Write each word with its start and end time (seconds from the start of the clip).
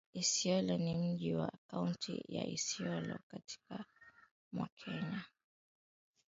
Isiolo 0.13 0.77
ni 0.77 0.95
mji 0.95 1.33
wa 1.35 1.51
kaunti 1.67 2.23
ya 2.27 2.47
Isiolo 2.47 3.19
katikati 3.29 3.99
mwa 4.53 4.67
Kenya 4.75 5.25